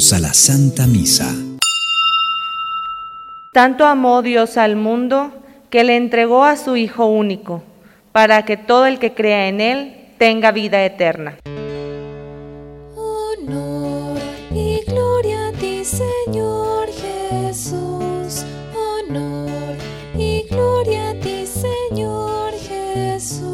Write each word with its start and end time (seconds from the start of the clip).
Bienvenidos 0.00 0.12
a 0.14 0.18
la 0.18 0.32
Santa 0.32 0.86
Misa. 0.86 1.30
Tanto 3.52 3.84
amó 3.84 4.22
Dios 4.22 4.56
al 4.56 4.74
mundo 4.74 5.30
que 5.68 5.84
le 5.84 5.98
entregó 5.98 6.44
a 6.44 6.56
su 6.56 6.76
Hijo 6.76 7.04
único, 7.04 7.62
para 8.10 8.46
que 8.46 8.56
todo 8.56 8.86
el 8.86 8.98
que 8.98 9.12
crea 9.12 9.48
en 9.48 9.60
Él 9.60 10.06
tenga 10.16 10.52
vida 10.52 10.82
eterna. 10.86 11.36
Honor 12.96 14.18
y 14.54 14.80
gloria 14.86 15.48
a 15.48 15.52
ti, 15.52 15.84
Señor 15.84 16.88
Jesús. 16.88 18.46
Honor 18.74 19.76
y 20.16 20.46
gloria 20.48 21.10
a 21.10 21.14
ti, 21.20 21.44
Señor 21.46 22.54
Jesús. 22.54 23.50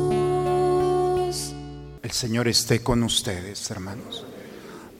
El 2.05 2.13
Señor 2.13 2.47
esté 2.47 2.85
con 2.85 3.03
ustedes, 3.03 3.69
hermanos. 3.69 4.26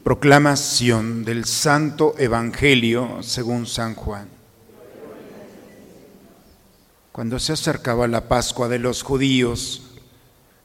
Proclamación 0.07 1.25
del 1.25 1.47
Santo 1.47 2.15
Evangelio 2.17 3.25
según 3.25 3.67
San 3.67 3.97
Juan. 3.97 4.29
Cuando 7.11 7.41
se 7.41 7.55
acercaba 7.55 8.07
la 8.07 8.29
Pascua 8.29 8.69
de 8.69 8.79
los 8.79 9.03
judíos, 9.03 9.97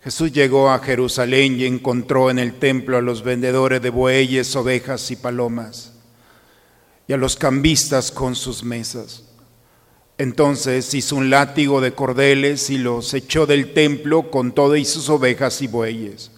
Jesús 0.04 0.32
llegó 0.32 0.70
a 0.70 0.78
Jerusalén 0.78 1.60
y 1.60 1.66
encontró 1.66 2.30
en 2.30 2.38
el 2.38 2.60
templo 2.60 2.98
a 2.98 3.02
los 3.02 3.24
vendedores 3.24 3.82
de 3.82 3.90
bueyes, 3.90 4.56
ovejas 4.56 5.10
y 5.10 5.16
palomas, 5.16 5.94
y 7.08 7.14
a 7.14 7.18
los 7.18 7.36
cambistas 7.36 8.12
con 8.12 8.36
sus 8.36 8.64
mesas. 8.64 9.24
Entonces 10.20 10.94
hizo 10.94 11.16
un 11.16 11.32
látigo 11.32 11.82
de 11.82 11.94
cordeles 11.94 12.70
y 12.70 12.78
los 12.78 13.12
echó 13.16 13.48
del 13.48 13.74
templo 13.74 14.30
con 14.30 14.52
todo 14.52 14.76
y 14.76 14.86
sus 14.86 15.10
ovejas 15.10 15.64
y 15.64 15.68
bueyes. 15.68 16.30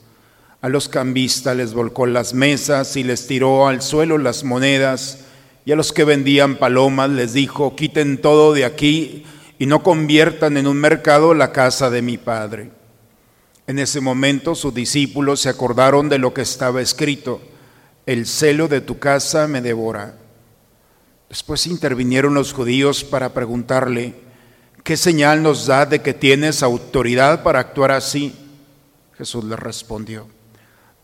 A 0.64 0.70
los 0.70 0.88
cambistas 0.88 1.58
les 1.58 1.74
volcó 1.74 2.06
las 2.06 2.34
mesas 2.34 2.96
y 2.96 3.04
les 3.04 3.28
tiró 3.28 3.68
al 3.68 3.82
suelo 3.82 4.18
las 4.18 4.46
monedas, 4.46 5.26
y 5.66 5.74
a 5.74 5.76
los 5.76 5.92
que 5.92 6.06
vendían 6.06 6.56
palomas 6.56 7.10
les 7.10 7.34
dijo, 7.34 7.76
quiten 7.76 8.22
todo 8.22 8.54
de 8.54 8.64
aquí 8.64 9.26
y 9.60 9.66
no 9.66 9.84
conviertan 9.84 10.56
en 10.56 10.68
un 10.68 10.78
mercado 10.78 11.34
la 11.34 11.52
casa 11.52 11.90
de 11.90 12.02
mi 12.02 12.18
padre. 12.18 12.72
En 13.68 13.78
ese 13.78 14.00
momento 14.00 14.56
sus 14.56 14.74
discípulos 14.74 15.42
se 15.42 15.50
acordaron 15.50 16.08
de 16.08 16.18
lo 16.18 16.34
que 16.34 16.44
estaba 16.44 16.82
escrito, 16.82 17.42
el 18.06 18.26
celo 18.26 18.70
de 18.70 18.80
tu 18.80 19.00
casa 19.00 19.50
me 19.50 19.60
devora. 19.60 20.16
Después 21.28 21.68
intervinieron 21.68 22.36
los 22.36 22.54
judíos 22.54 23.04
para 23.04 23.34
preguntarle, 23.34 24.16
¿qué 24.86 24.96
señal 24.96 25.44
nos 25.44 25.66
da 25.66 25.86
de 25.86 26.02
que 26.02 26.14
tienes 26.14 26.64
autoridad 26.64 27.44
para 27.44 27.60
actuar 27.60 27.92
así? 27.92 28.34
Jesús 29.18 29.44
les 29.44 29.60
respondió, 29.60 30.28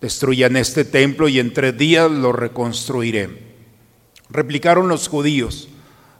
destruyan 0.01 0.55
este 0.55 0.85
templo 0.85 1.27
y 1.27 1.39
en 1.39 1.53
tres 1.53 1.77
días 1.77 2.09
lo 2.09 2.31
reconstruiré. 2.31 3.49
Replicaron 4.29 4.87
los 4.87 5.07
judíos, 5.07 5.69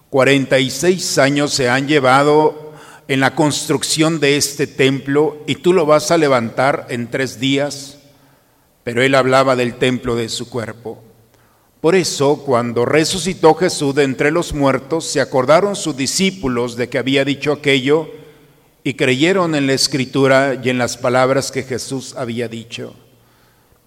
46 0.09 1.17
años 1.19 1.53
se 1.53 1.69
han 1.69 1.88
llevado 1.88 2.73
en 3.08 3.19
la 3.19 3.36
construcción 3.36 4.19
de 4.19 4.38
este 4.38 4.67
templo 4.67 5.38
y 5.47 5.55
tú 5.55 5.73
lo 5.73 5.86
vas 5.86 6.11
a 6.11 6.17
levantar 6.17 6.88
en 6.89 7.09
tres 7.09 7.39
días. 7.39 7.97
Pero 8.83 9.02
él 9.03 9.16
hablaba 9.16 9.55
del 9.55 9.75
templo 9.75 10.16
de 10.16 10.30
su 10.30 10.49
cuerpo. 10.49 11.03
Por 11.81 11.95
eso, 11.95 12.43
cuando 12.45 12.86
resucitó 12.86 13.53
Jesús 13.55 13.95
de 13.95 14.03
entre 14.03 14.31
los 14.31 14.53
muertos, 14.53 15.05
se 15.05 15.21
acordaron 15.21 15.75
sus 15.75 15.95
discípulos 15.95 16.75
de 16.75 16.89
que 16.89 16.97
había 16.97 17.23
dicho 17.23 17.53
aquello 17.53 18.09
y 18.83 18.95
creyeron 18.95 19.55
en 19.55 19.67
la 19.67 19.73
escritura 19.73 20.59
y 20.61 20.69
en 20.69 20.77
las 20.77 20.97
palabras 20.97 21.52
que 21.52 21.64
Jesús 21.64 22.16
había 22.17 22.47
dicho. 22.47 22.95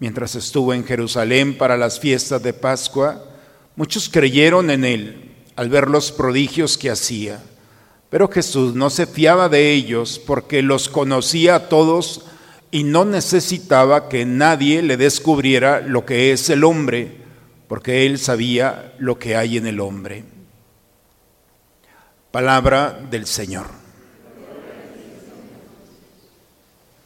Mientras 0.03 0.35
estuvo 0.35 0.75
en 0.75 0.85
Jerusalén 0.85 1.57
para 1.57 1.77
las 1.77 2.01
fiestas 2.01 2.43
de 2.43 2.53
Pascua, 2.53 3.25
muchos 3.77 4.09
creyeron 4.09 4.69
en 4.71 4.85
él 4.85 5.31
al 5.55 5.69
ver 5.69 5.89
los 5.89 6.11
prodigios 6.11 6.77
que 6.77 6.91
hacía. 6.91 7.41
Pero 8.11 8.27
Jesús 8.27 8.75
no 8.75 8.91
se 8.91 9.07
fiaba 9.07 9.49
de 9.49 9.71
ellos 9.71 10.21
porque 10.27 10.61
los 10.61 10.89
conocía 10.89 11.55
a 11.55 11.69
todos 11.69 12.23
y 12.73 12.83
no 12.83 13.05
necesitaba 13.05 14.09
que 14.09 14.25
nadie 14.25 14.83
le 14.83 14.97
descubriera 14.97 15.81
lo 15.81 16.05
que 16.05 16.33
es 16.33 16.51
el 16.51 16.65
hombre, 16.65 17.19
porque 17.69 18.05
él 18.05 18.19
sabía 18.19 18.95
lo 18.99 19.21
que 19.21 19.37
hay 19.37 19.57
en 19.57 19.69
el 19.69 19.79
hombre. 19.79 20.25
Palabra 22.33 22.99
del 23.09 23.27
Señor. 23.27 23.81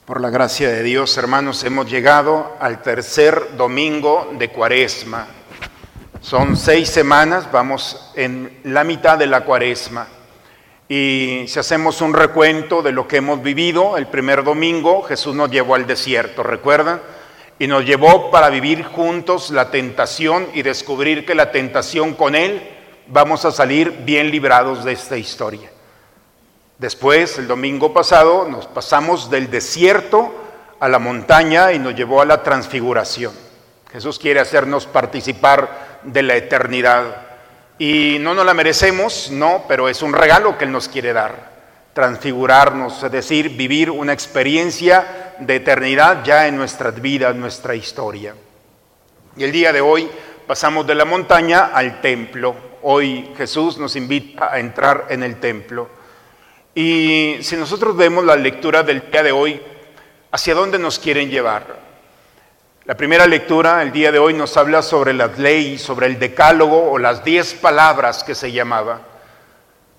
Por 0.06 0.20
la 0.20 0.30
gracia 0.30 0.70
de 0.70 0.84
Dios, 0.84 1.18
hermanos, 1.18 1.64
hemos 1.64 1.90
llegado 1.90 2.54
al 2.60 2.80
tercer 2.80 3.56
domingo 3.56 4.30
de 4.38 4.50
Cuaresma. 4.50 5.26
Son 6.20 6.56
seis 6.56 6.88
semanas, 6.90 7.50
vamos 7.50 8.12
en 8.14 8.60
la 8.62 8.84
mitad 8.84 9.18
de 9.18 9.26
la 9.26 9.40
Cuaresma. 9.40 10.06
Y 10.88 11.46
si 11.48 11.58
hacemos 11.58 12.00
un 12.02 12.14
recuento 12.14 12.82
de 12.82 12.92
lo 12.92 13.08
que 13.08 13.16
hemos 13.16 13.42
vivido, 13.42 13.96
el 13.96 14.06
primer 14.06 14.44
domingo 14.44 15.02
Jesús 15.02 15.34
nos 15.34 15.50
llevó 15.50 15.74
al 15.74 15.88
desierto, 15.88 16.44
¿recuerdan? 16.44 17.02
Y 17.58 17.66
nos 17.66 17.84
llevó 17.84 18.30
para 18.30 18.48
vivir 18.48 18.84
juntos 18.84 19.50
la 19.50 19.72
tentación 19.72 20.46
y 20.54 20.62
descubrir 20.62 21.26
que 21.26 21.34
la 21.34 21.50
tentación 21.50 22.14
con 22.14 22.36
Él 22.36 22.62
vamos 23.08 23.44
a 23.44 23.50
salir 23.50 23.90
bien 24.04 24.30
librados 24.30 24.84
de 24.84 24.92
esta 24.92 25.16
historia. 25.16 25.68
Después, 26.78 27.38
el 27.38 27.48
domingo 27.48 27.94
pasado, 27.94 28.46
nos 28.46 28.66
pasamos 28.66 29.30
del 29.30 29.50
desierto 29.50 30.34
a 30.78 30.88
la 30.88 30.98
montaña 30.98 31.72
y 31.72 31.78
nos 31.78 31.94
llevó 31.94 32.20
a 32.20 32.26
la 32.26 32.42
transfiguración. 32.42 33.32
Jesús 33.90 34.18
quiere 34.18 34.40
hacernos 34.40 34.86
participar 34.86 36.00
de 36.02 36.22
la 36.22 36.36
eternidad. 36.36 37.22
Y 37.78 38.18
no 38.20 38.34
nos 38.34 38.44
la 38.44 38.52
merecemos, 38.52 39.30
no, 39.30 39.64
pero 39.66 39.88
es 39.88 40.02
un 40.02 40.12
regalo 40.12 40.58
que 40.58 40.64
Él 40.64 40.72
nos 40.72 40.88
quiere 40.88 41.14
dar. 41.14 41.56
Transfigurarnos, 41.94 43.02
es 43.02 43.10
decir, 43.10 43.56
vivir 43.56 43.90
una 43.90 44.12
experiencia 44.12 45.34
de 45.38 45.56
eternidad 45.56 46.24
ya 46.24 46.46
en 46.46 46.56
nuestras 46.56 47.00
vidas, 47.00 47.34
nuestra 47.34 47.74
historia. 47.74 48.34
Y 49.34 49.44
el 49.44 49.52
día 49.52 49.72
de 49.72 49.80
hoy 49.80 50.10
pasamos 50.46 50.86
de 50.86 50.94
la 50.94 51.06
montaña 51.06 51.70
al 51.72 52.02
templo. 52.02 52.54
Hoy 52.82 53.32
Jesús 53.36 53.78
nos 53.78 53.96
invita 53.96 54.52
a 54.52 54.58
entrar 54.58 55.06
en 55.08 55.22
el 55.22 55.40
templo. 55.40 55.95
Y 56.76 57.38
si 57.40 57.56
nosotros 57.56 57.96
vemos 57.96 58.22
la 58.22 58.36
lectura 58.36 58.82
del 58.82 59.10
día 59.10 59.22
de 59.22 59.32
hoy, 59.32 59.62
¿hacia 60.30 60.54
dónde 60.54 60.78
nos 60.78 60.98
quieren 60.98 61.30
llevar? 61.30 61.74
La 62.84 62.94
primera 62.94 63.26
lectura 63.26 63.80
el 63.80 63.92
día 63.92 64.12
de 64.12 64.18
hoy 64.18 64.34
nos 64.34 64.58
habla 64.58 64.82
sobre 64.82 65.14
las 65.14 65.38
leyes, 65.38 65.80
sobre 65.80 66.06
el 66.06 66.18
decálogo 66.18 66.90
o 66.90 66.98
las 66.98 67.24
diez 67.24 67.54
palabras 67.54 68.22
que 68.22 68.34
se 68.34 68.52
llamaba. 68.52 69.00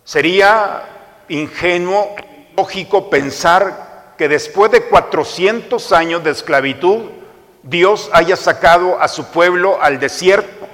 Sería 0.04 0.84
ingenuo, 1.30 2.16
lógico 2.56 3.10
pensar 3.10 4.14
que 4.16 4.30
después 4.30 4.72
de 4.72 4.84
400 4.84 5.92
años 5.94 6.24
de 6.24 6.30
esclavitud, 6.30 7.06
Dios 7.64 8.08
haya 8.14 8.36
sacado 8.36 9.02
a 9.02 9.08
su 9.08 9.32
pueblo 9.32 9.80
al 9.82 10.00
desierto 10.00 10.68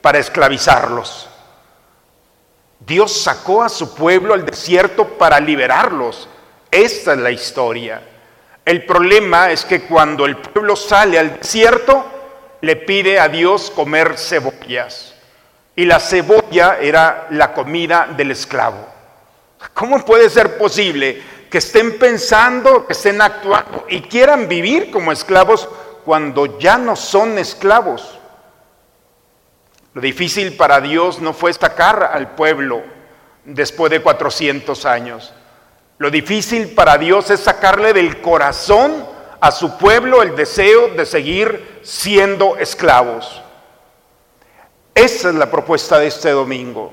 para 0.00 0.18
esclavizarlos. 0.18 1.29
Dios 2.80 3.22
sacó 3.22 3.62
a 3.62 3.68
su 3.68 3.94
pueblo 3.94 4.34
al 4.34 4.44
desierto 4.44 5.06
para 5.06 5.38
liberarlos. 5.38 6.28
Esta 6.70 7.12
es 7.12 7.18
la 7.18 7.30
historia. 7.30 8.02
El 8.64 8.84
problema 8.84 9.50
es 9.50 9.64
que 9.64 9.82
cuando 9.82 10.26
el 10.26 10.36
pueblo 10.36 10.76
sale 10.76 11.18
al 11.18 11.38
desierto, 11.38 12.04
le 12.60 12.76
pide 12.76 13.18
a 13.18 13.28
Dios 13.28 13.70
comer 13.70 14.16
cebollas. 14.16 15.14
Y 15.74 15.84
la 15.84 15.98
cebolla 15.98 16.78
era 16.80 17.26
la 17.30 17.52
comida 17.52 18.08
del 18.16 18.30
esclavo. 18.30 18.86
¿Cómo 19.74 20.04
puede 20.04 20.30
ser 20.30 20.56
posible 20.56 21.22
que 21.50 21.58
estén 21.58 21.98
pensando, 21.98 22.86
que 22.86 22.92
estén 22.92 23.20
actuando 23.20 23.86
y 23.88 24.02
quieran 24.02 24.48
vivir 24.48 24.90
como 24.90 25.12
esclavos 25.12 25.68
cuando 26.04 26.58
ya 26.58 26.78
no 26.78 26.96
son 26.96 27.38
esclavos? 27.38 28.19
Lo 29.92 30.00
difícil 30.00 30.56
para 30.56 30.80
Dios 30.80 31.20
no 31.20 31.32
fue 31.32 31.52
sacar 31.52 32.10
al 32.12 32.34
pueblo 32.34 32.82
después 33.44 33.90
de 33.90 34.00
400 34.00 34.86
años. 34.86 35.32
Lo 35.98 36.10
difícil 36.10 36.70
para 36.74 36.96
Dios 36.96 37.30
es 37.30 37.40
sacarle 37.40 37.92
del 37.92 38.20
corazón 38.20 39.04
a 39.40 39.50
su 39.50 39.76
pueblo 39.78 40.22
el 40.22 40.36
deseo 40.36 40.88
de 40.88 41.04
seguir 41.06 41.80
siendo 41.82 42.56
esclavos. 42.56 43.42
Esa 44.94 45.28
es 45.30 45.34
la 45.34 45.50
propuesta 45.50 45.98
de 45.98 46.06
este 46.06 46.30
domingo. 46.30 46.92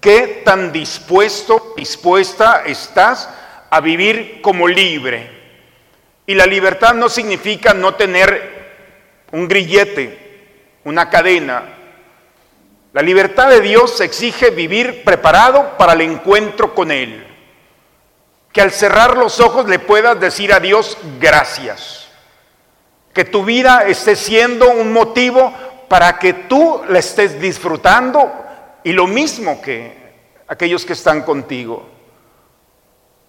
¿Qué 0.00 0.42
tan 0.44 0.70
dispuesto, 0.72 1.74
dispuesta 1.76 2.62
estás 2.64 3.28
a 3.70 3.80
vivir 3.80 4.40
como 4.42 4.68
libre? 4.68 5.30
Y 6.26 6.34
la 6.34 6.46
libertad 6.46 6.94
no 6.94 7.08
significa 7.08 7.74
no 7.74 7.94
tener 7.94 8.66
un 9.32 9.48
grillete, 9.48 10.78
una 10.84 11.08
cadena. 11.08 11.75
La 12.96 13.02
libertad 13.02 13.50
de 13.50 13.60
Dios 13.60 14.00
exige 14.00 14.48
vivir 14.48 15.04
preparado 15.04 15.76
para 15.76 15.92
el 15.92 16.00
encuentro 16.00 16.74
con 16.74 16.90
Él. 16.90 17.26
Que 18.50 18.62
al 18.62 18.72
cerrar 18.72 19.18
los 19.18 19.38
ojos 19.38 19.68
le 19.68 19.78
puedas 19.78 20.18
decir 20.18 20.50
a 20.50 20.60
Dios 20.60 20.96
gracias. 21.20 22.08
Que 23.12 23.26
tu 23.26 23.44
vida 23.44 23.86
esté 23.86 24.16
siendo 24.16 24.70
un 24.70 24.94
motivo 24.94 25.52
para 25.88 26.18
que 26.18 26.32
tú 26.32 26.80
la 26.88 27.00
estés 27.00 27.38
disfrutando 27.38 28.32
y 28.82 28.92
lo 28.92 29.06
mismo 29.06 29.60
que 29.60 30.14
aquellos 30.48 30.86
que 30.86 30.94
están 30.94 31.20
contigo. 31.20 31.86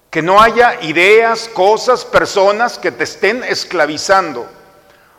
Que 0.10 0.22
no 0.22 0.42
haya 0.42 0.82
ideas, 0.84 1.50
cosas, 1.50 2.06
personas 2.06 2.80
que 2.80 2.94
te 2.94 3.04
estén 3.04 3.44
esclavizando. 3.44 4.48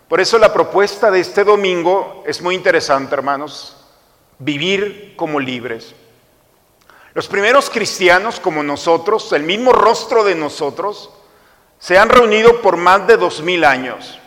Por 0.08 0.22
eso 0.22 0.38
la 0.38 0.54
propuesta 0.54 1.10
de 1.10 1.20
este 1.20 1.44
domingo 1.44 2.24
es 2.26 2.40
muy 2.40 2.54
interesante, 2.54 3.14
hermanos. 3.14 3.74
Vivir 4.38 5.14
como 5.16 5.40
libres. 5.40 5.94
Los 7.14 7.26
primeros 7.26 7.68
cristianos 7.70 8.38
como 8.38 8.62
nosotros, 8.62 9.32
el 9.32 9.42
mismo 9.42 9.72
rostro 9.72 10.22
de 10.22 10.34
nosotros, 10.34 11.10
se 11.78 11.98
han 11.98 12.08
reunido 12.08 12.60
por 12.62 12.76
más 12.76 13.06
de 13.06 13.16
dos 13.16 13.40
mil 13.42 13.64
años. 13.64 14.18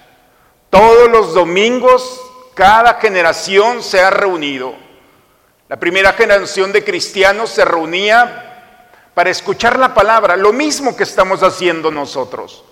Todos 0.69 1.09
los 1.09 1.33
domingos, 1.33 2.19
cada 2.53 2.95
generación 2.95 3.83
se 3.83 4.01
ha 4.01 4.09
reunido. 4.09 4.73
La 5.69 5.77
primera 5.77 6.13
generación 6.13 6.71
de 6.71 6.83
cristianos 6.83 7.49
se 7.49 7.63
reunía 7.63 8.47
para 9.13 9.29
escuchar 9.29 9.79
la 9.79 9.93
palabra, 9.93 10.35
lo 10.35 10.51
mismo 10.51 10.95
que 10.95 11.03
estamos 11.03 11.43
haciendo 11.43 11.91
nosotros. 11.91 12.63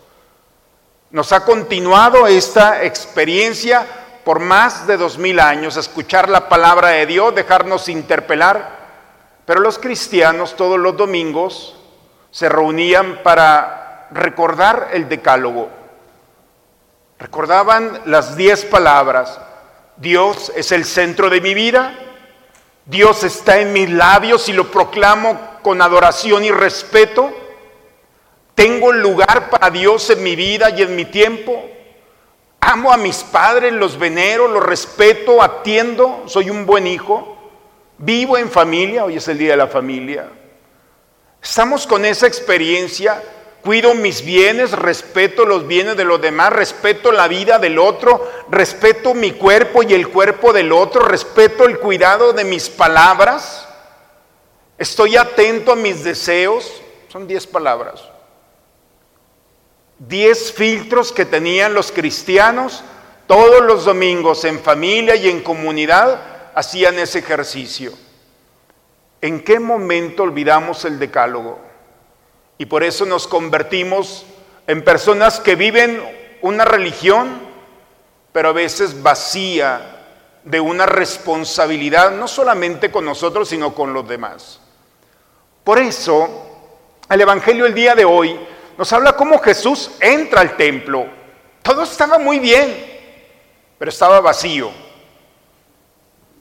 Nos 1.12 1.32
ha 1.32 1.44
continuado 1.44 2.28
esta 2.28 2.84
experiencia 2.84 3.88
por 4.30 4.42
más 4.42 4.86
de 4.86 4.96
dos 4.96 5.18
mil 5.18 5.40
años, 5.40 5.76
escuchar 5.76 6.30
la 6.30 6.50
palabra 6.50 6.90
de 6.90 7.08
Dios, 7.08 7.34
dejarnos 7.34 7.90
interpelar. 7.90 8.78
Pero 9.44 9.60
los 9.60 9.80
cristianos 9.80 10.56
todos 10.56 10.78
los 10.78 10.96
domingos 10.96 11.76
se 12.30 12.48
reunían 12.48 13.24
para 13.24 14.08
recordar 14.12 14.90
el 14.94 15.10
decálogo. 15.10 15.72
Recordaban 17.18 18.02
las 18.06 18.36
diez 18.36 18.66
palabras. 18.66 19.42
Dios 19.98 20.52
es 20.56 20.72
el 20.74 20.86
centro 20.86 21.32
de 21.32 21.42
mi 21.42 21.56
vida. 21.56 21.98
Dios 22.86 23.24
está 23.24 23.58
en 23.58 23.74
mis 23.74 23.90
labios 23.90 24.48
y 24.48 24.54
lo 24.54 24.70
proclamo 24.70 25.58
con 25.64 25.82
adoración 25.82 26.46
y 26.46 26.52
respeto. 26.52 27.34
Tengo 28.54 28.92
lugar 28.92 29.50
para 29.50 29.72
Dios 29.72 30.08
en 30.12 30.22
mi 30.22 30.36
vida 30.36 30.70
y 30.70 30.84
en 30.84 30.96
mi 30.96 31.06
tiempo. 31.06 31.79
Amo 32.62 32.92
a 32.92 32.98
mis 32.98 33.24
padres, 33.24 33.72
los 33.72 33.98
venero, 33.98 34.48
los 34.48 34.64
respeto, 34.64 35.42
atiendo, 35.42 36.24
soy 36.28 36.50
un 36.50 36.66
buen 36.66 36.88
hijo. 36.88 37.38
Vivo 37.98 38.38
en 38.38 38.50
familia, 38.50 39.06
hoy 39.06 39.18
es 39.18 39.28
el 39.28 39.38
día 39.38 39.52
de 39.52 39.58
la 39.58 39.68
familia. 39.68 40.30
Estamos 41.42 41.88
con 41.88 42.04
esa 42.04 42.28
experiencia, 42.28 43.24
cuido 43.62 43.94
mis 43.94 44.24
bienes, 44.24 44.74
respeto 44.74 45.46
los 45.46 45.68
bienes 45.68 45.96
de 45.96 46.04
los 46.04 46.22
demás, 46.22 46.52
respeto 46.52 47.14
la 47.14 47.30
vida 47.30 47.60
del 47.60 47.80
otro, 47.80 48.30
respeto 48.50 49.14
mi 49.14 49.32
cuerpo 49.32 49.82
y 49.84 49.94
el 49.94 50.10
cuerpo 50.10 50.52
del 50.52 50.74
otro, 50.74 51.02
respeto 51.02 51.64
el 51.64 51.80
cuidado 51.80 52.34
de 52.34 52.44
mis 52.44 52.70
palabras. 52.70 53.68
Estoy 54.78 55.16
atento 55.16 55.72
a 55.72 55.76
mis 55.78 56.04
deseos, 56.04 56.82
son 57.08 57.26
diez 57.26 57.48
palabras 57.48 58.04
diez 60.00 60.52
filtros 60.54 61.12
que 61.12 61.26
tenían 61.26 61.74
los 61.74 61.92
cristianos 61.92 62.84
todos 63.30 63.62
los 63.62 63.86
domingos 63.86 64.44
en 64.46 64.60
familia 64.60 65.16
y 65.16 65.30
en 65.30 65.44
comunidad 65.44 66.20
hacían 66.56 66.98
ese 66.98 67.20
ejercicio. 67.20 67.94
¿En 69.22 69.44
qué 69.44 69.60
momento 69.60 70.24
olvidamos 70.24 70.84
el 70.86 70.98
decálogo? 70.98 71.60
Y 72.58 72.66
por 72.66 72.84
eso 72.84 73.06
nos 73.06 73.28
convertimos 73.28 74.26
en 74.66 74.84
personas 74.84 75.40
que 75.40 75.54
viven 75.54 76.02
una 76.42 76.66
religión, 76.66 77.40
pero 78.32 78.50
a 78.50 78.54
veces 78.54 79.04
vacía 79.04 80.08
de 80.44 80.60
una 80.60 80.88
responsabilidad, 80.88 82.10
no 82.10 82.28
solamente 82.28 82.90
con 82.90 83.06
nosotros, 83.06 83.50
sino 83.50 83.76
con 83.76 83.94
los 83.94 84.08
demás. 84.08 84.60
Por 85.64 85.78
eso, 85.78 86.48
el 87.08 87.22
Evangelio 87.22 87.68
el 87.68 87.76
día 87.76 87.94
de 87.94 88.06
hoy 88.06 88.40
nos 88.80 88.94
habla 88.94 89.18
cómo 89.18 89.40
Jesús 89.40 89.92
entra 90.00 90.40
al 90.40 90.56
templo. 90.56 91.06
Todo 91.62 91.84
estaba 91.84 92.18
muy 92.18 92.40
bien, 92.40 92.74
pero 93.78 93.90
estaba 93.90 94.22
vacío. 94.22 94.72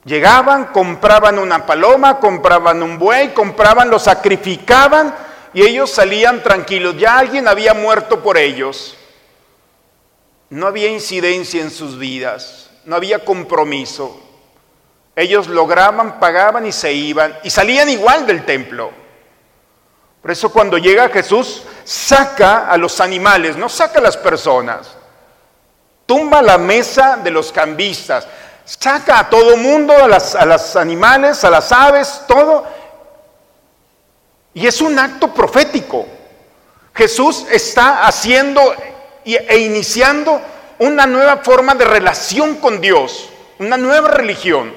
Llegaban, 0.05 0.67
compraban 0.67 1.37
una 1.37 1.65
paloma, 1.65 2.17
compraban 2.17 2.81
un 2.81 2.97
buey, 2.97 3.33
compraban, 3.33 3.89
lo 3.89 3.99
sacrificaban 3.99 5.13
y 5.53 5.63
ellos 5.63 5.91
salían 5.91 6.41
tranquilos. 6.41 6.95
Ya 6.97 7.19
alguien 7.19 7.45
había 7.45 7.73
muerto 7.73 8.23
por 8.23 8.37
ellos. 8.37 8.95
No 10.49 10.65
había 10.67 10.87
incidencia 10.87 11.61
en 11.61 11.71
sus 11.71 11.99
vidas, 11.99 12.71
no 12.85 12.95
había 12.95 13.25
compromiso. 13.25 14.17
Ellos 15.13 15.49
lograban, 15.49 16.21
pagaban 16.21 16.65
y 16.65 16.71
se 16.71 16.93
iban 16.93 17.37
y 17.43 17.49
salían 17.49 17.89
igual 17.89 18.25
del 18.25 18.45
templo. 18.45 18.91
Por 20.21 20.31
eso 20.31 20.51
cuando 20.51 20.77
llega 20.77 21.09
Jesús, 21.09 21.63
saca 21.85 22.69
a 22.69 22.77
los 22.77 22.99
animales, 22.99 23.55
no 23.55 23.69
saca 23.69 23.99
a 23.99 24.03
las 24.03 24.17
personas. 24.17 24.95
Tumba 26.05 26.41
la 26.41 26.57
mesa 26.57 27.17
de 27.17 27.31
los 27.31 27.51
cambistas, 27.51 28.27
saca 28.65 29.19
a 29.19 29.29
todo 29.29 29.55
mundo, 29.55 29.93
a 29.93 30.07
las, 30.07 30.35
a 30.35 30.45
los 30.45 30.75
animales, 30.75 31.43
a 31.43 31.49
las 31.49 31.71
aves, 31.71 32.23
todo. 32.27 32.65
Y 34.53 34.67
es 34.67 34.81
un 34.81 34.97
acto 34.99 35.33
profético. 35.33 36.05
Jesús 36.93 37.45
está 37.49 38.05
haciendo 38.05 38.61
e 39.23 39.57
iniciando 39.59 40.41
una 40.79 41.05
nueva 41.05 41.37
forma 41.37 41.75
de 41.75 41.85
relación 41.85 42.55
con 42.55 42.81
Dios, 42.81 43.29
una 43.59 43.77
nueva 43.77 44.09
religión, 44.09 44.73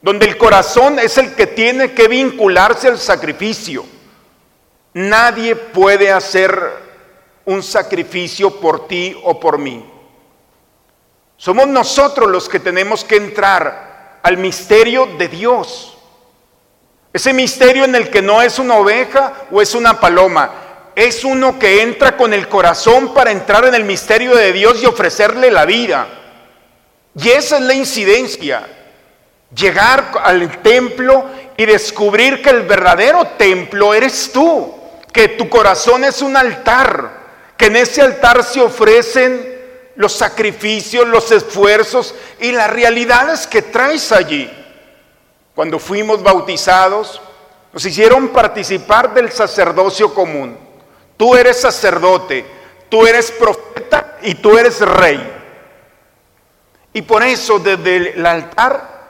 donde 0.00 0.26
el 0.26 0.38
corazón 0.38 0.98
es 0.98 1.18
el 1.18 1.34
que 1.34 1.46
tiene 1.46 1.92
que 1.92 2.08
vincularse 2.08 2.88
al 2.88 2.98
sacrificio. 2.98 3.84
Nadie 4.96 5.54
puede 5.54 6.10
hacer 6.10 6.58
un 7.44 7.62
sacrificio 7.62 8.58
por 8.58 8.88
ti 8.88 9.14
o 9.24 9.38
por 9.38 9.58
mí. 9.58 9.84
Somos 11.36 11.66
nosotros 11.66 12.30
los 12.30 12.48
que 12.48 12.60
tenemos 12.60 13.04
que 13.04 13.16
entrar 13.16 14.20
al 14.22 14.38
misterio 14.38 15.04
de 15.18 15.28
Dios. 15.28 15.98
Ese 17.12 17.34
misterio 17.34 17.84
en 17.84 17.94
el 17.94 18.08
que 18.08 18.22
no 18.22 18.40
es 18.40 18.58
una 18.58 18.76
oveja 18.76 19.34
o 19.50 19.60
es 19.60 19.74
una 19.74 20.00
paloma, 20.00 20.92
es 20.94 21.24
uno 21.24 21.58
que 21.58 21.82
entra 21.82 22.16
con 22.16 22.32
el 22.32 22.48
corazón 22.48 23.12
para 23.12 23.30
entrar 23.30 23.66
en 23.66 23.74
el 23.74 23.84
misterio 23.84 24.34
de 24.34 24.50
Dios 24.54 24.82
y 24.82 24.86
ofrecerle 24.86 25.50
la 25.50 25.66
vida. 25.66 26.06
Y 27.14 27.28
esa 27.28 27.58
es 27.58 27.62
la 27.64 27.74
incidencia. 27.74 28.66
Llegar 29.54 30.12
al 30.22 30.62
templo 30.62 31.26
y 31.54 31.66
descubrir 31.66 32.40
que 32.40 32.48
el 32.48 32.62
verdadero 32.62 33.26
templo 33.36 33.92
eres 33.92 34.32
tú 34.32 34.75
que 35.16 35.28
tu 35.28 35.48
corazón 35.48 36.04
es 36.04 36.20
un 36.20 36.36
altar, 36.36 37.10
que 37.56 37.66
en 37.66 37.76
ese 37.76 38.02
altar 38.02 38.44
se 38.44 38.60
ofrecen 38.60 39.56
los 39.94 40.12
sacrificios, 40.12 41.08
los 41.08 41.32
esfuerzos 41.32 42.14
y 42.38 42.52
las 42.52 42.68
realidades 42.68 43.46
que 43.46 43.62
traes 43.62 44.12
allí. 44.12 44.52
Cuando 45.54 45.78
fuimos 45.78 46.22
bautizados, 46.22 47.22
nos 47.72 47.82
hicieron 47.86 48.28
participar 48.28 49.14
del 49.14 49.32
sacerdocio 49.32 50.12
común. 50.12 50.58
Tú 51.16 51.34
eres 51.34 51.62
sacerdote, 51.62 52.44
tú 52.90 53.06
eres 53.06 53.30
profeta 53.30 54.18
y 54.20 54.34
tú 54.34 54.58
eres 54.58 54.82
rey. 54.82 55.32
Y 56.92 57.00
por 57.00 57.22
eso 57.22 57.58
desde 57.58 58.12
el 58.12 58.26
altar 58.26 59.06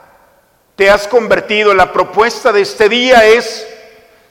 te 0.77 0.89
has 0.89 1.05
convertido. 1.05 1.73
La 1.73 1.91
propuesta 1.91 2.53
de 2.53 2.61
este 2.61 2.87
día 2.87 3.25
es 3.25 3.67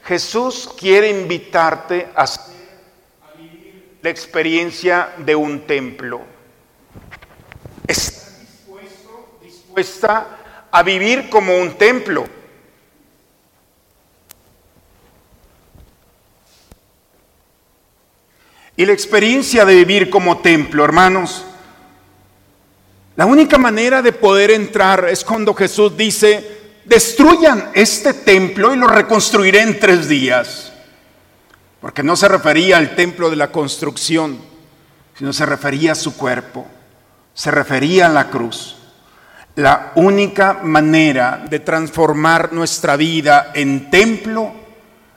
Jesús 0.07 0.71
quiere 0.79 1.11
invitarte 1.11 2.09
a, 2.15 2.27
vivir 3.37 3.99
la 4.01 4.11
experiencia 4.11 5.13
de 5.19 5.35
un 5.35 5.67
templo. 5.67 6.21
¿Estás 7.89 8.39
dispuesto, 8.41 9.39
dispuesta 9.43 10.39
a 10.71 10.83
vivir 10.85 11.29
como 11.29 11.57
un 11.57 11.77
templo? 11.77 12.25
Y 18.77 18.87
la 18.87 18.93
experiencia 18.93 19.65
de 19.65 19.75
vivir 19.75 20.09
como 20.09 20.39
templo, 20.39 20.85
hermanos, 20.85 21.45
la 23.17 23.27
única 23.27 23.59
manera 23.59 24.03
de 24.03 24.13
poder 24.13 24.53
entrar 24.53 25.09
es 25.09 25.25
cuando 25.25 25.53
Jesús 25.53 25.97
dice, 25.97 26.56
destruyan 26.87 27.71
este 27.75 28.15
templo 28.15 28.73
y 28.73 28.79
lo 28.79 28.87
reconstruiré 28.87 29.61
en 29.61 29.79
tres 29.79 30.09
días. 30.09 30.73
Porque 31.81 32.03
no 32.03 32.17
se 32.17 32.29
refería 32.29 32.79
al 32.79 32.97
templo 32.97 33.29
de 33.29 33.37
la 33.37 33.53
construcción, 33.53 34.39
sino 35.19 35.33
se 35.33 35.47
refería 35.47 35.93
a 35.93 35.97
su 35.97 36.17
cuerpo, 36.17 36.67
se 37.35 37.51
refería 37.51 38.07
a 38.07 38.11
la 38.11 38.31
cruz. 38.31 38.77
La 39.57 39.93
única 39.95 40.61
manera 40.63 41.45
de 41.49 41.61
transformar 41.61 42.53
nuestra 42.53 42.97
vida 42.97 43.53
en 43.55 43.91
templo 43.91 44.53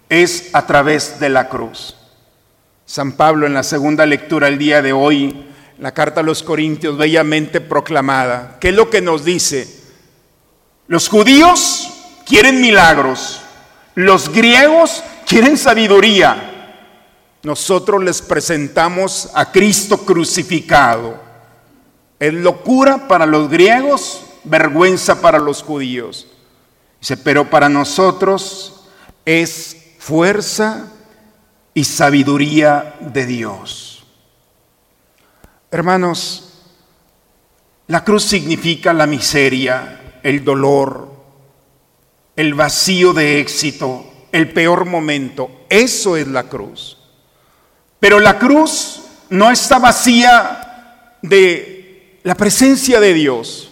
es 0.08 0.50
a 0.54 0.66
través 0.66 1.20
de 1.20 1.30
la 1.30 1.50
cruz. 1.50 1.96
San 2.86 3.14
Pablo 3.14 3.46
en 3.46 3.54
la 3.54 3.64
segunda 3.64 4.06
lectura 4.06 4.48
el 4.48 4.58
día 4.58 4.82
de 4.82 4.94
hoy 4.94 5.46
la 5.78 5.94
carta 5.94 6.22
a 6.22 6.24
los 6.24 6.44
Corintios 6.44 6.98
bellamente 6.98 7.62
proclamada. 7.62 8.58
¿Qué 8.60 8.70
es 8.70 8.76
lo 8.76 8.90
que 8.90 9.02
nos 9.02 9.24
dice? 9.24 9.79
Los 10.90 11.08
judíos 11.08 11.88
quieren 12.26 12.62
milagros, 12.62 13.42
los 13.94 14.28
griegos 14.28 15.04
quieren 15.28 15.56
sabiduría. 15.56 16.88
Nosotros 17.44 18.04
les 18.04 18.24
presentamos 18.24 19.30
a 19.36 19.52
Cristo 19.52 20.00
crucificado. 20.00 21.22
Es 22.20 22.34
locura 22.34 23.08
para 23.08 23.28
los 23.28 23.52
griegos, 23.52 24.24
vergüenza 24.44 25.22
para 25.22 25.38
los 25.38 25.62
judíos. 25.62 26.26
Dice, 27.00 27.18
pero 27.18 27.48
para 27.48 27.70
nosotros 27.70 28.82
es 29.26 29.78
fuerza 30.00 30.92
y 31.76 31.84
sabiduría 31.84 32.96
de 33.00 33.28
Dios. 33.28 34.04
Hermanos, 35.70 36.64
la 37.86 38.04
cruz 38.04 38.24
significa 38.24 38.92
la 38.92 39.06
miseria, 39.06 40.00
el 40.24 40.44
dolor, 40.44 41.10
el 42.36 42.54
vacío 42.54 43.14
de 43.14 43.40
éxito, 43.40 44.06
el 44.32 44.52
peor 44.52 44.86
momento. 44.86 45.52
Eso 45.70 46.18
es 46.18 46.28
la 46.28 46.44
cruz. 46.44 46.98
Pero 48.00 48.20
la 48.20 48.40
cruz 48.40 49.02
no 49.30 49.52
está 49.52 49.80
vacía 49.80 51.18
de 51.22 52.20
la 52.24 52.36
presencia 52.36 53.00
de 53.00 53.14
Dios. 53.14 53.72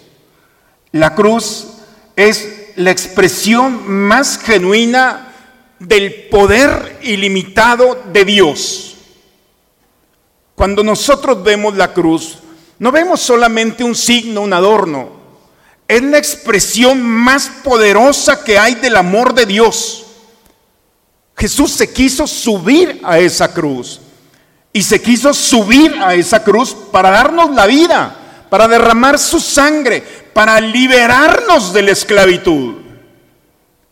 La 0.92 1.16
cruz 1.16 1.68
es 2.16 2.74
la 2.75 2.92
expresión 2.92 3.88
más 3.89 4.38
genuina 4.38 5.34
del 5.80 6.27
poder 6.30 7.00
ilimitado 7.04 8.04
de 8.12 8.25
Dios. 8.25 8.96
Cuando 10.56 10.84
nosotros 10.84 11.44
vemos 11.44 11.75
la 11.77 11.94
cruz, 11.94 12.39
no 12.80 12.92
vemos 12.92 13.22
solamente 13.22 13.84
un 13.84 13.96
signo, 13.96 14.42
un 14.42 14.54
adorno. 14.54 15.16
Es 15.88 16.01
la 16.01 16.17
expresión 16.17 17.01
más 17.01 17.50
poderosa 17.63 18.44
que 18.44 18.60
hay 18.60 18.75
del 18.75 18.98
amor 18.98 19.34
de 19.34 19.46
Dios. 19.46 20.06
Jesús 21.38 21.72
se 21.72 21.94
quiso 21.94 22.27
subir 22.27 23.00
a 23.03 23.20
esa 23.20 23.53
cruz. 23.53 24.01
Y 24.74 24.84
se 24.84 25.01
quiso 25.01 25.34
subir 25.34 25.96
a 26.01 26.13
esa 26.13 26.44
cruz 26.44 26.75
para 26.91 27.10
darnos 27.10 27.51
la 27.51 27.65
vida, 27.65 28.15
para 28.50 28.67
derramar 28.67 29.17
su 29.17 29.39
sangre, 29.39 30.03
para 30.34 30.60
liberarnos 30.60 31.74
de 31.74 31.82
la 31.82 31.91
esclavitud 31.91 32.75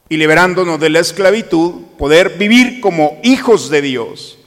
y 0.08 0.18
liberándonos 0.18 0.80
de 0.80 0.90
la 0.90 1.00
esclavitud, 1.00 1.82
poder 1.98 2.38
vivir 2.38 2.82
como 2.82 3.20
hijos 3.24 3.70
de 3.70 3.82
Dios. 3.82 4.38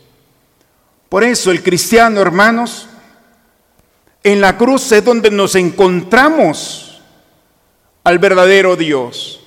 Por 1.08 1.24
eso 1.24 1.50
el 1.50 1.62
cristiano, 1.62 2.20
hermanos, 2.20 2.86
en 4.22 4.40
la 4.40 4.56
cruz 4.56 4.92
es 4.92 5.04
donde 5.04 5.30
nos 5.30 5.54
encontramos 5.54 6.87
al 8.08 8.18
verdadero 8.18 8.74
Dios. 8.74 9.40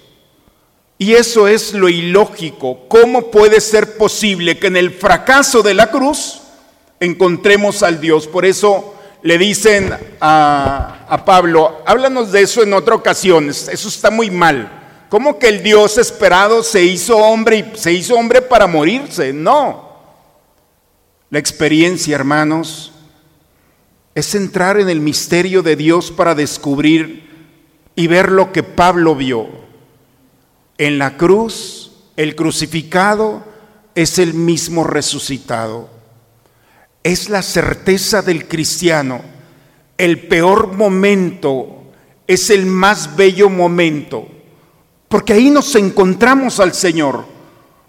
Y 0.99 1.13
eso 1.13 1.47
es 1.47 1.73
lo 1.73 1.89
ilógico. 1.89 2.87
¿Cómo 2.87 3.31
puede 3.31 3.59
ser 3.59 3.97
posible 3.97 4.59
que 4.59 4.67
en 4.67 4.77
el 4.77 4.91
fracaso 4.91 5.63
de 5.63 5.73
la 5.73 5.89
cruz 5.89 6.41
encontremos 6.99 7.81
al 7.81 7.99
Dios? 7.99 8.27
Por 8.27 8.45
eso 8.45 8.93
le 9.23 9.39
dicen 9.39 9.91
a, 10.19 11.07
a 11.09 11.25
Pablo, 11.25 11.81
háblanos 11.87 12.31
de 12.31 12.43
eso 12.43 12.61
en 12.61 12.73
otra 12.73 12.93
ocasión, 12.93 13.49
eso 13.49 13.87
está 13.87 14.11
muy 14.11 14.29
mal. 14.29 15.07
¿Cómo 15.09 15.39
que 15.39 15.47
el 15.47 15.63
Dios 15.63 15.97
esperado 15.97 16.61
se 16.61 16.83
hizo 16.83 17.17
hombre 17.17 17.57
y 17.57 17.77
se 17.77 17.91
hizo 17.91 18.13
hombre 18.13 18.43
para 18.43 18.67
morirse? 18.67 19.33
No. 19.33 19.89
La 21.31 21.39
experiencia, 21.39 22.13
hermanos, 22.13 22.91
es 24.13 24.35
entrar 24.35 24.79
en 24.79 24.87
el 24.87 24.99
misterio 25.01 25.63
de 25.63 25.75
Dios 25.75 26.11
para 26.11 26.35
descubrir 26.35 27.30
y 27.95 28.07
ver 28.07 28.31
lo 28.31 28.51
que 28.51 28.63
Pablo 28.63 29.15
vio. 29.15 29.47
En 30.77 30.97
la 30.97 31.17
cruz, 31.17 31.91
el 32.15 32.35
crucificado 32.35 33.43
es 33.95 34.19
el 34.19 34.33
mismo 34.33 34.83
resucitado. 34.83 35.89
Es 37.03 37.29
la 37.29 37.41
certeza 37.41 38.21
del 38.21 38.47
cristiano. 38.47 39.21
El 39.97 40.27
peor 40.27 40.73
momento 40.73 41.91
es 42.27 42.49
el 42.49 42.65
más 42.65 43.15
bello 43.15 43.49
momento 43.49 44.27
porque 45.11 45.33
ahí 45.33 45.49
nos 45.49 45.75
encontramos 45.75 46.61
al 46.61 46.73
Señor. 46.73 47.25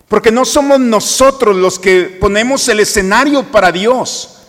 Porque 0.08 0.32
no 0.32 0.44
somos 0.44 0.80
nosotros 0.80 1.54
los 1.54 1.78
que 1.78 2.18
ponemos 2.20 2.68
el 2.68 2.80
escenario 2.80 3.44
para 3.44 3.70
Dios. 3.70 4.40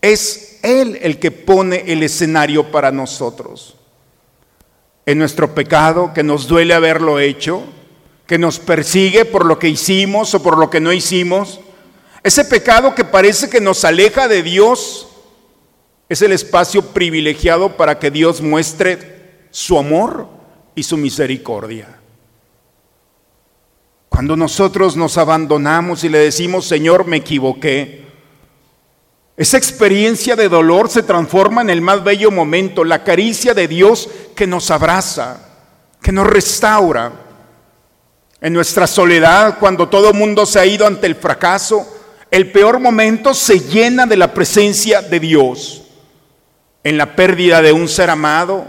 Es 0.00 0.60
Él 0.62 1.00
el 1.02 1.18
que 1.18 1.32
pone 1.32 1.82
el 1.88 2.04
escenario 2.04 2.70
para 2.70 2.92
nosotros. 2.92 3.74
En 5.06 5.18
nuestro 5.18 5.54
pecado, 5.54 6.12
que 6.14 6.22
nos 6.22 6.46
duele 6.46 6.74
haberlo 6.74 7.18
hecho, 7.18 7.64
que 8.26 8.38
nos 8.38 8.58
persigue 8.58 9.24
por 9.24 9.44
lo 9.44 9.58
que 9.58 9.68
hicimos 9.68 10.34
o 10.34 10.42
por 10.42 10.58
lo 10.58 10.70
que 10.70 10.80
no 10.80 10.92
hicimos. 10.92 11.60
Ese 12.22 12.44
pecado 12.44 12.94
que 12.94 13.04
parece 13.04 13.50
que 13.50 13.60
nos 13.60 13.84
aleja 13.84 14.28
de 14.28 14.42
Dios 14.42 15.08
es 16.08 16.22
el 16.22 16.32
espacio 16.32 16.82
privilegiado 16.82 17.76
para 17.76 17.98
que 17.98 18.10
Dios 18.10 18.40
muestre 18.40 19.46
su 19.50 19.78
amor 19.78 20.28
y 20.74 20.82
su 20.82 20.96
misericordia. 20.96 21.98
Cuando 24.08 24.36
nosotros 24.36 24.96
nos 24.96 25.16
abandonamos 25.16 26.04
y 26.04 26.10
le 26.10 26.18
decimos, 26.18 26.66
Señor, 26.66 27.06
me 27.06 27.16
equivoqué, 27.16 28.11
esa 29.36 29.56
experiencia 29.56 30.36
de 30.36 30.48
dolor 30.48 30.90
se 30.90 31.02
transforma 31.02 31.62
en 31.62 31.70
el 31.70 31.80
más 31.80 32.04
bello 32.04 32.30
momento, 32.30 32.84
la 32.84 33.02
caricia 33.02 33.54
de 33.54 33.66
Dios 33.66 34.08
que 34.36 34.46
nos 34.46 34.70
abraza, 34.70 35.38
que 36.02 36.12
nos 36.12 36.26
restaura. 36.26 37.12
En 38.40 38.52
nuestra 38.52 38.86
soledad, 38.86 39.58
cuando 39.58 39.88
todo 39.88 40.12
mundo 40.12 40.44
se 40.44 40.58
ha 40.58 40.66
ido 40.66 40.86
ante 40.86 41.06
el 41.06 41.14
fracaso, 41.14 41.86
el 42.30 42.50
peor 42.50 42.78
momento 42.78 43.32
se 43.32 43.60
llena 43.60 44.04
de 44.04 44.16
la 44.16 44.34
presencia 44.34 45.00
de 45.00 45.20
Dios. 45.20 45.82
En 46.84 46.98
la 46.98 47.14
pérdida 47.14 47.62
de 47.62 47.72
un 47.72 47.88
ser 47.88 48.10
amado, 48.10 48.66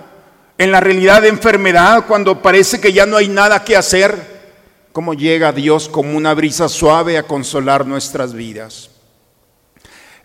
en 0.57 0.71
la 0.71 0.79
realidad 0.79 1.23
de 1.23 1.29
enfermedad, 1.29 2.05
cuando 2.07 2.41
parece 2.41 2.79
que 2.79 2.93
ya 2.93 3.05
no 3.05 3.17
hay 3.17 3.27
nada 3.27 3.63
que 3.63 3.75
hacer, 3.75 4.15
cómo 4.93 5.13
llega 5.13 5.51
Dios 5.51 5.89
como 5.89 6.15
una 6.15 6.33
brisa 6.35 6.69
suave 6.69 7.17
a 7.17 7.23
consolar 7.23 7.85
nuestras 7.85 8.33
vidas. 8.33 8.91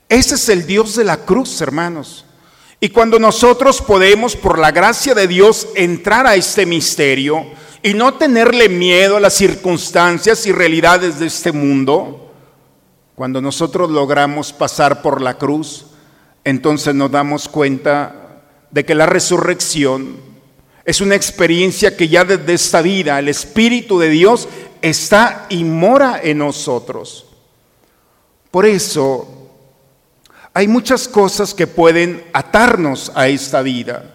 Ese 0.08 0.36
es 0.36 0.48
el 0.48 0.66
Dios 0.66 0.96
de 0.96 1.04
la 1.04 1.18
cruz, 1.18 1.60
hermanos. 1.60 2.24
Y 2.80 2.90
cuando 2.90 3.18
nosotros 3.18 3.82
podemos, 3.82 4.36
por 4.36 4.58
la 4.58 4.70
gracia 4.70 5.14
de 5.14 5.26
Dios, 5.26 5.68
entrar 5.74 6.26
a 6.26 6.36
este 6.36 6.64
misterio 6.64 7.44
y 7.82 7.94
no 7.94 8.14
tenerle 8.14 8.68
miedo 8.68 9.16
a 9.16 9.20
las 9.20 9.34
circunstancias 9.34 10.46
y 10.46 10.52
realidades 10.52 11.18
de 11.18 11.26
este 11.26 11.52
mundo, 11.52 12.32
cuando 13.14 13.40
nosotros 13.40 13.90
logramos 13.90 14.52
pasar 14.52 15.02
por 15.02 15.20
la 15.20 15.36
cruz, 15.36 15.86
entonces 16.44 16.94
nos 16.94 17.10
damos 17.10 17.48
cuenta 17.48 18.44
de 18.70 18.84
que 18.84 18.94
la 18.94 19.06
resurrección 19.06 20.16
es 20.84 21.00
una 21.00 21.16
experiencia 21.16 21.96
que 21.96 22.08
ya 22.08 22.24
desde 22.24 22.54
esta 22.54 22.80
vida 22.80 23.18
el 23.18 23.28
Espíritu 23.28 23.98
de 23.98 24.08
Dios 24.08 24.48
está 24.80 25.46
y 25.48 25.64
mora 25.64 26.20
en 26.22 26.38
nosotros. 26.38 27.26
Por 28.50 28.64
eso 28.64 29.38
hay 30.58 30.66
muchas 30.66 31.06
cosas 31.06 31.54
que 31.54 31.68
pueden 31.68 32.24
atarnos 32.32 33.12
a 33.14 33.28
esta 33.28 33.62
vida. 33.62 34.12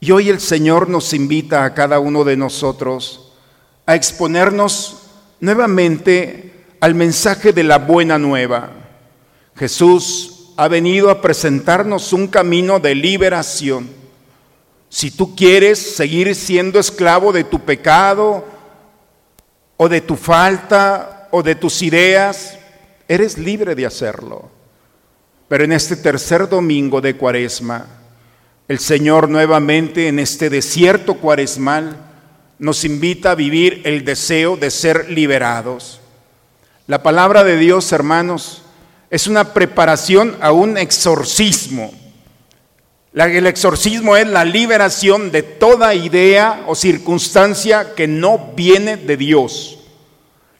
Y 0.00 0.10
hoy 0.10 0.28
el 0.28 0.40
Señor 0.40 0.88
nos 0.88 1.14
invita 1.14 1.64
a 1.64 1.72
cada 1.72 2.00
uno 2.00 2.24
de 2.24 2.36
nosotros 2.36 3.32
a 3.86 3.94
exponernos 3.94 5.02
nuevamente 5.38 6.64
al 6.80 6.96
mensaje 6.96 7.52
de 7.52 7.62
la 7.62 7.78
buena 7.78 8.18
nueva. 8.18 8.72
Jesús 9.54 10.52
ha 10.56 10.66
venido 10.66 11.10
a 11.10 11.22
presentarnos 11.22 12.12
un 12.12 12.26
camino 12.26 12.80
de 12.80 12.96
liberación 12.96 13.88
si 14.88 15.12
tú 15.12 15.36
quieres 15.36 15.94
seguir 15.94 16.34
siendo 16.34 16.80
esclavo 16.80 17.32
de 17.32 17.44
tu 17.44 17.60
pecado 17.60 18.44
o 19.76 19.88
de 19.88 20.00
tu 20.00 20.16
falta 20.16 21.28
o 21.30 21.44
de 21.44 21.54
tus 21.54 21.82
ideas, 21.82 22.58
eres 23.06 23.38
libre 23.38 23.76
de 23.76 23.86
hacerlo. 23.86 24.55
Pero 25.48 25.64
en 25.64 25.72
este 25.72 25.96
tercer 25.96 26.48
domingo 26.48 27.00
de 27.00 27.16
Cuaresma, 27.16 27.86
el 28.68 28.78
Señor 28.78 29.28
nuevamente 29.28 30.08
en 30.08 30.18
este 30.18 30.50
desierto 30.50 31.14
cuaresmal 31.14 31.96
nos 32.58 32.84
invita 32.84 33.32
a 33.32 33.34
vivir 33.36 33.82
el 33.84 34.04
deseo 34.04 34.56
de 34.56 34.70
ser 34.70 35.10
liberados. 35.10 36.00
La 36.86 37.02
palabra 37.02 37.44
de 37.44 37.56
Dios, 37.56 37.92
hermanos, 37.92 38.62
es 39.10 39.26
una 39.26 39.52
preparación 39.52 40.36
a 40.40 40.52
un 40.52 40.76
exorcismo 40.76 41.92
el 43.16 43.46
exorcismo 43.46 44.14
es 44.14 44.26
la 44.26 44.44
liberación 44.44 45.30
de 45.30 45.42
toda 45.42 45.94
idea 45.94 46.64
o 46.66 46.74
circunstancia 46.74 47.94
que 47.94 48.06
no 48.06 48.52
viene 48.54 48.98
de 48.98 49.16
Dios. 49.16 49.78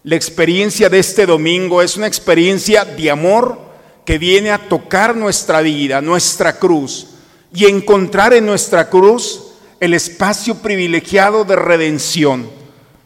La 0.02 0.16
experiencia 0.16 0.88
de 0.88 0.98
este 0.98 1.26
domingo 1.26 1.82
es 1.82 1.98
una 1.98 2.06
experiencia 2.06 2.86
de 2.86 3.10
amor 3.10 3.60
que 4.06 4.18
viene 4.18 4.52
a 4.52 4.68
tocar 4.68 5.16
nuestra 5.16 5.60
vida, 5.60 6.00
nuestra 6.00 6.58
cruz, 6.58 7.08
y 7.52 7.66
encontrar 7.66 8.32
en 8.32 8.46
nuestra 8.46 8.88
cruz 8.88 9.48
el 9.80 9.92
espacio 9.92 10.54
privilegiado 10.56 11.44
de 11.44 11.56
redención, 11.56 12.48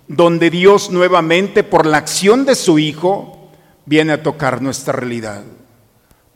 donde 0.07 0.51
Dios 0.51 0.91
nuevamente, 0.91 1.65
por 1.65 1.87
la 1.87 1.97
acción 1.97 2.45
de 2.45 2.55
su 2.55 2.79
Hijo, 2.79 3.51
viene 3.87 4.13
a 4.13 4.23
tocar 4.23 4.61
nuestra 4.61 4.93
realidad. 4.93 5.43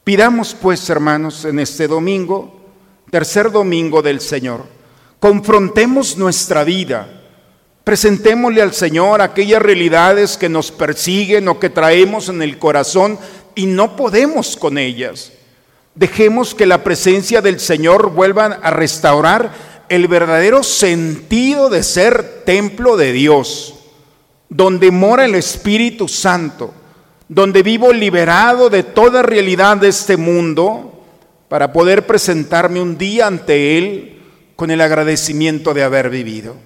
Pidamos 0.03 0.57
pues, 0.61 0.89
hermanos, 0.89 1.45
en 1.45 1.59
este 1.59 1.87
domingo, 1.87 2.63
tercer 3.11 3.51
domingo 3.51 4.01
del 4.01 4.21
Señor, 4.21 4.65
confrontemos 5.21 6.17
nuestra 6.17 6.65
vida, 6.65 7.23
presentémosle 7.85 8.63
al 8.63 8.73
Señor 8.73 9.21
aquellas 9.21 9.61
realidades 9.61 10.39
que 10.39 10.49
nos 10.49 10.71
persiguen 10.73 11.49
o 11.49 11.61
que 11.61 11.69
traemos 11.69 12.29
en 12.29 12.43
el 12.43 12.59
corazón 12.59 13.19
y 13.55 13.67
no 13.67 13.97
podemos 13.97 14.57
con 14.57 14.79
ellas. 14.79 15.33
Dejemos 15.95 16.55
que 16.55 16.67
la 16.67 16.83
presencia 16.83 17.41
del 17.41 17.61
Señor 17.61 18.11
vuelva 18.11 18.47
a 18.63 18.71
restaurar 18.71 19.53
el 19.89 20.09
verdadero 20.09 20.63
sentido 20.63 21.71
de 21.71 21.83
ser 21.83 22.43
templo 22.45 22.97
de 22.97 23.13
Dios, 23.13 23.75
donde 24.49 24.91
mora 24.91 25.25
el 25.25 25.35
Espíritu 25.35 26.09
Santo 26.09 26.75
donde 27.29 27.63
vivo 27.63 27.93
liberado 27.93 28.71
de 28.71 28.83
toda 28.83 29.23
realidad 29.23 29.79
de 29.79 29.89
este 29.89 30.17
mundo 30.17 31.05
para 31.49 31.73
poder 31.73 32.07
presentarme 32.07 32.81
un 32.81 32.99
día 32.99 33.27
ante 33.27 33.79
Él 33.79 34.19
con 34.57 34.71
el 34.71 34.81
agradecimiento 34.81 35.75
de 35.75 35.83
haber 35.83 36.11
vivido. 36.11 36.57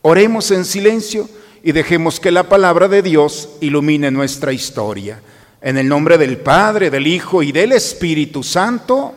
Oremos 0.00 0.50
en 0.50 0.64
silencio 0.64 1.28
y 1.62 1.72
dejemos 1.72 2.18
que 2.18 2.30
la 2.30 2.48
palabra 2.48 2.88
de 2.88 3.02
Dios 3.02 3.50
ilumine 3.60 4.10
nuestra 4.10 4.52
historia. 4.52 5.20
En 5.64 5.78
el 5.78 5.88
nombre 5.88 6.18
del 6.18 6.38
Padre, 6.38 6.90
del 6.90 7.06
Hijo 7.06 7.40
y 7.40 7.52
del 7.52 7.70
Espíritu 7.70 8.42
Santo. 8.42 9.14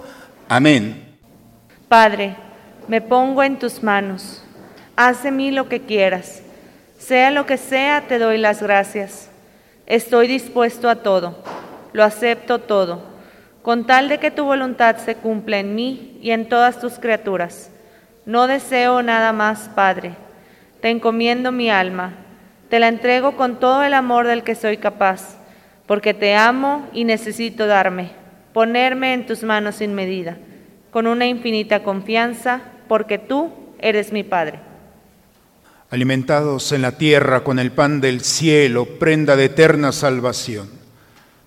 Amén. 0.47 1.17
Padre, 1.87 2.35
me 2.87 3.01
pongo 3.01 3.41
en 3.41 3.57
tus 3.57 3.81
manos. 3.81 4.43
Haz 4.95 5.23
de 5.23 5.31
mí 5.31 5.49
lo 5.49 5.67
que 5.67 5.81
quieras. 5.81 6.43
Sea 6.99 7.31
lo 7.31 7.47
que 7.47 7.57
sea, 7.57 8.05
te 8.07 8.19
doy 8.19 8.37
las 8.37 8.61
gracias. 8.61 9.31
Estoy 9.87 10.27
dispuesto 10.27 10.87
a 10.87 10.97
todo, 10.97 11.43
lo 11.93 12.03
acepto 12.03 12.59
todo, 12.59 13.01
con 13.63 13.87
tal 13.87 14.07
de 14.07 14.19
que 14.19 14.29
tu 14.29 14.43
voluntad 14.45 14.97
se 14.97 15.15
cumpla 15.15 15.57
en 15.57 15.73
mí 15.73 16.19
y 16.21 16.29
en 16.29 16.47
todas 16.47 16.79
tus 16.79 16.99
criaturas. 16.99 17.71
No 18.27 18.45
deseo 18.45 19.01
nada 19.01 19.33
más, 19.33 19.69
Padre. 19.73 20.13
Te 20.79 20.91
encomiendo 20.91 21.51
mi 21.51 21.71
alma, 21.71 22.13
te 22.69 22.77
la 22.77 22.87
entrego 22.87 23.35
con 23.35 23.59
todo 23.59 23.81
el 23.81 23.95
amor 23.95 24.27
del 24.27 24.43
que 24.43 24.53
soy 24.53 24.77
capaz, 24.77 25.37
porque 25.87 26.13
te 26.13 26.35
amo 26.35 26.87
y 26.93 27.03
necesito 27.03 27.67
darme, 27.67 28.11
ponerme 28.53 29.13
en 29.13 29.25
tus 29.25 29.43
manos 29.43 29.75
sin 29.75 29.93
medida, 29.93 30.37
con 30.91 31.07
una 31.07 31.25
infinita 31.25 31.83
confianza, 31.83 32.61
porque 32.87 33.17
tú 33.17 33.51
eres 33.79 34.11
mi 34.11 34.23
Padre 34.23 34.59
alimentados 35.95 36.73
en 36.73 36.81
la 36.81 36.97
tierra 36.97 37.43
con 37.43 37.57
el 37.57 37.71
pan 37.71 38.01
del 38.01 38.21
cielo, 38.21 38.85
prenda 38.99 39.35
de 39.35 39.45
eterna 39.45 39.91
salvación. 39.91 40.69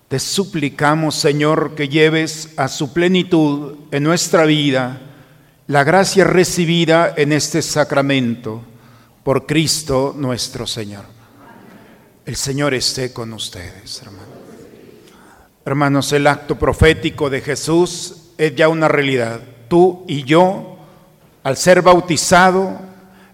Te 0.07 0.17
suplicamos, 0.17 1.13
Señor, 1.13 1.75
que 1.75 1.87
lleves 1.87 2.53
a 2.57 2.67
su 2.67 2.93
plenitud 2.93 3.75
en 3.91 4.03
nuestra 4.03 4.45
vida 4.45 5.01
la 5.67 5.83
gracia 5.83 6.23
recibida 6.23 7.13
en 7.15 7.31
este 7.31 7.61
sacramento 7.61 8.63
por 9.23 9.45
Cristo 9.45 10.15
nuestro 10.17 10.65
Señor. 10.65 11.18
El 12.29 12.35
Señor 12.35 12.75
esté 12.75 13.11
con 13.11 13.33
ustedes, 13.33 14.03
hermanos. 14.03 14.27
Hermanos, 15.65 16.13
el 16.13 16.27
acto 16.27 16.59
profético 16.59 17.27
de 17.27 17.41
Jesús 17.41 18.33
es 18.37 18.55
ya 18.55 18.67
una 18.67 18.87
realidad. 18.87 19.39
Tú 19.67 20.05
y 20.07 20.25
yo, 20.25 20.77
al 21.41 21.57
ser 21.57 21.81
bautizado, 21.81 22.81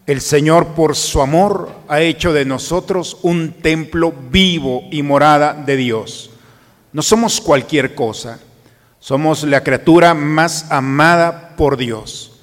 el 0.08 0.22
Señor 0.22 0.68
por 0.68 0.96
su 0.96 1.22
amor 1.22 1.72
ha 1.90 2.00
hecho 2.00 2.32
de 2.32 2.46
nosotros 2.46 3.18
un 3.22 3.56
templo 3.62 4.14
vivo 4.32 4.84
y 4.90 5.04
morada 5.04 5.54
de 5.54 5.76
Dios. 5.76 6.30
No 6.94 7.02
somos 7.02 7.42
cualquier 7.42 7.96
cosa, 7.96 8.40
somos 9.02 9.44
la 9.44 9.62
criatura 9.62 10.14
más 10.14 10.72
amada 10.72 11.58
por 11.58 11.76
Dios. 11.76 12.40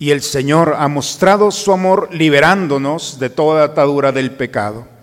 Y 0.00 0.10
el 0.10 0.22
Señor 0.22 0.74
ha 0.80 0.88
mostrado 0.88 1.52
su 1.52 1.72
amor 1.72 2.08
liberándonos 2.12 3.20
de 3.20 3.30
toda 3.30 3.62
atadura 3.62 4.10
del 4.10 4.32
pecado. 4.32 4.95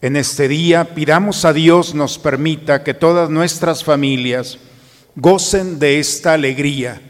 En 0.00 0.14
este 0.14 0.46
día 0.46 0.94
pidamos 0.94 1.44
a 1.44 1.52
Dios 1.52 1.92
nos 1.92 2.18
permita 2.18 2.84
que 2.84 2.94
todas 2.94 3.30
nuestras 3.30 3.82
familias 3.82 4.56
gocen 5.16 5.80
de 5.80 5.98
esta 5.98 6.34
alegría 6.34 7.02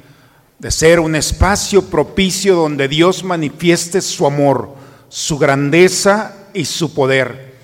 de 0.59 0.71
ser 0.71 0.99
un 0.99 1.15
espacio 1.15 1.83
propicio 1.83 2.57
donde 2.57 2.89
Dios 2.89 3.25
manifieste 3.25 4.01
su 4.01 4.27
amor, 4.27 4.75
su 5.11 5.37
grandeza 5.37 6.49
y 6.55 6.65
su 6.65 6.95
poder, 6.95 7.57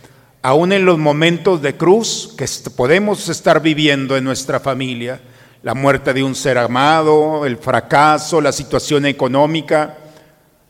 aún 0.43 0.73
en 0.73 0.85
los 0.85 0.99
momentos 0.99 1.63
de 1.63 1.75
cruz 1.75 2.35
que 2.37 2.47
podemos 2.77 3.27
estar 3.31 3.63
viviendo 3.63 4.19
en 4.19 4.25
nuestra 4.25 4.61
familia, 4.61 5.23
la 5.63 5.73
muerte 5.73 6.13
de 6.13 6.23
un 6.23 6.35
ser 6.35 6.59
amado, 6.59 7.47
el 7.47 7.57
fracaso, 7.57 8.43
la 8.43 8.53
situación 8.53 9.07
económica, 9.07 9.97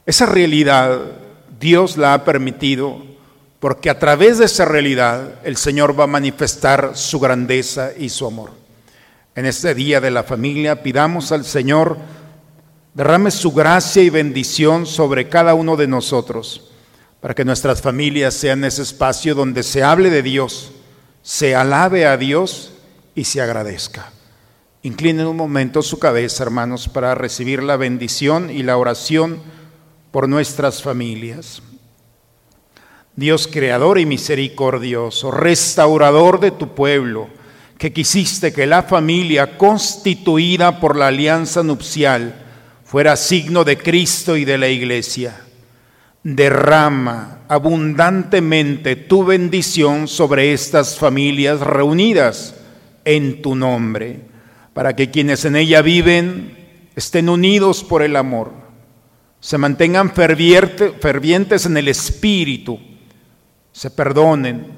esa 0.07 0.27
realidad 0.27 1.01
Dios 1.59 1.97
la 1.97 2.15
ha 2.15 2.25
permitido 2.25 3.14
porque 3.65 3.89
a 3.89 3.99
través 3.99 4.37
de 4.37 4.45
esa 4.45 4.67
realidad 4.67 5.37
el 5.43 5.57
Señor 5.57 5.99
va 5.99 6.05
a 6.05 6.07
manifestar 6.07 6.91
su 6.97 7.19
grandeza 7.19 7.93
y 7.99 8.11
su 8.11 8.27
amor. 8.27 8.51
En 9.35 9.47
este 9.47 9.75
día 9.75 10.03
de 10.03 10.11
la 10.11 10.23
familia 10.23 10.83
pidamos 10.83 11.33
al 11.33 11.47
Señor 11.47 11.97
derrame 12.93 13.31
su 13.31 13.53
gracia 13.53 14.03
y 14.03 14.11
bendición 14.11 14.85
sobre 14.85 15.31
cada 15.31 15.55
uno 15.55 15.77
de 15.77 15.87
nosotros, 15.87 16.73
para 17.23 17.33
que 17.33 17.47
nuestras 17.47 17.81
familias 17.81 18.35
sean 18.35 18.65
ese 18.65 18.83
espacio 18.83 19.35
donde 19.35 19.63
se 19.63 19.83
hable 19.83 20.11
de 20.11 20.23
Dios, 20.23 20.73
se 21.23 21.55
alabe 21.55 22.05
a 22.05 22.19
Dios 22.19 22.73
y 23.15 23.25
se 23.25 23.41
agradezca. 23.41 24.13
Inclinen 24.83 25.27
un 25.27 25.39
momento 25.39 25.81
su 25.81 25.99
cabeza, 25.99 26.43
hermanos, 26.43 26.87
para 26.87 27.15
recibir 27.15 27.63
la 27.63 27.79
bendición 27.79 28.51
y 28.51 28.63
la 28.63 28.77
oración 28.77 29.39
por 30.11 30.29
nuestras 30.29 30.83
familias. 30.83 31.63
Dios 33.17 33.47
creador 33.47 34.01
y 34.01 34.07
misericordioso, 34.07 35.31
restaurador 35.31 36.41
de 36.41 36.51
tu 36.51 36.75
pueblo, 36.75 37.29
que 37.79 37.93
quisiste 37.93 38.53
que 38.53 38.67
la 38.67 38.83
familia 38.83 39.57
constituida 39.57 40.81
por 40.81 40.97
la 40.97 41.09
alianza 41.09 41.63
nupcial 41.63 42.35
fuera 42.85 43.17
signo 43.17 43.65
de 43.65 43.79
Cristo 43.79 44.37
y 44.37 44.45
de 44.45 44.59
la 44.59 44.69
iglesia. 44.69 45.41
Derrama 46.25 47.41
abundantemente 47.49 48.97
tu 48.97 49.25
bendición 49.25 50.09
sobre 50.09 50.53
estas 50.53 50.99
familias 50.99 51.61
reunidas 51.61 52.57
en 53.05 53.43
tu 53.43 53.55
nombre, 53.55 54.23
para 54.73 54.97
que 54.97 55.11
quienes 55.11 55.45
en 55.45 55.55
ella 55.55 55.83
viven 55.83 56.57
estén 56.97 57.29
unidos 57.29 57.85
por 57.85 58.03
el 58.03 58.17
amor, 58.17 58.53
se 59.41 59.59
mantengan 59.59 60.13
fervientes 60.15 61.67
en 61.67 61.77
el 61.77 61.89
espíritu, 61.89 62.81
se 63.75 63.91
perdonen, 63.91 64.69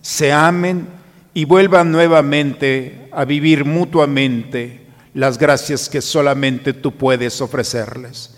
se 0.00 0.32
amen 0.32 0.86
y 1.34 1.44
vuelvan 1.44 1.90
nuevamente 1.90 3.08
a 3.10 3.24
vivir 3.24 3.64
mutuamente 3.64 4.86
las 5.12 5.38
gracias 5.38 5.88
que 5.88 6.00
solamente 6.00 6.72
tú 6.72 6.92
puedes 6.92 7.40
ofrecerles 7.40 8.36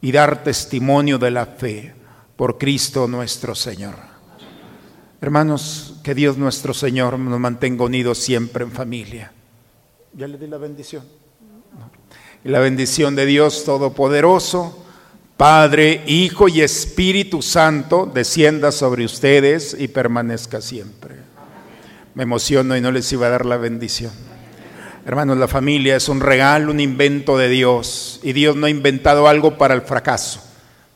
y 0.00 0.12
dar 0.12 0.42
testimonio 0.42 1.18
de 1.18 1.30
la 1.30 1.44
fe 1.44 1.94
por 2.36 2.56
Cristo 2.56 3.06
nuestro 3.06 3.54
Señor. 3.54 3.96
Hermanos, 5.20 6.00
que 6.02 6.14
Dios 6.14 6.38
nuestro 6.38 6.72
Señor 6.72 7.18
nos 7.18 7.38
mantenga 7.38 7.84
unidos 7.84 8.16
siempre 8.16 8.64
en 8.64 8.72
familia. 8.72 9.30
¿Ya 10.14 10.26
le 10.26 10.38
di 10.38 10.46
la 10.46 10.56
bendición? 10.56 11.04
Y 12.42 12.48
la 12.48 12.60
bendición 12.60 13.14
de 13.14 13.26
Dios 13.26 13.64
Todopoderoso, 13.66 14.86
Padre, 15.40 16.02
Hijo 16.06 16.48
y 16.48 16.60
Espíritu 16.60 17.40
Santo, 17.40 18.04
descienda 18.12 18.70
sobre 18.70 19.06
ustedes 19.06 19.74
y 19.78 19.88
permanezca 19.88 20.60
siempre. 20.60 21.14
Me 22.14 22.24
emociono 22.24 22.76
y 22.76 22.82
no 22.82 22.92
les 22.92 23.10
iba 23.10 23.26
a 23.26 23.30
dar 23.30 23.46
la 23.46 23.56
bendición. 23.56 24.12
Hermanos, 25.06 25.38
la 25.38 25.48
familia 25.48 25.96
es 25.96 26.10
un 26.10 26.20
regalo, 26.20 26.70
un 26.70 26.78
invento 26.78 27.38
de 27.38 27.48
Dios. 27.48 28.20
Y 28.22 28.34
Dios 28.34 28.54
no 28.54 28.66
ha 28.66 28.68
inventado 28.68 29.28
algo 29.28 29.56
para 29.56 29.72
el 29.72 29.80
fracaso. 29.80 30.42